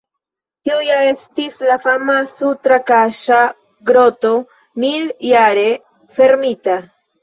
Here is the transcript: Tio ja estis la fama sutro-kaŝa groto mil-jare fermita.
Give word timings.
Tio 0.69 0.77
ja 0.85 0.95
estis 1.09 1.57
la 1.67 1.75
fama 1.83 2.17
sutro-kaŝa 2.33 3.45
groto 3.93 4.35
mil-jare 4.85 5.71
fermita. 6.21 6.85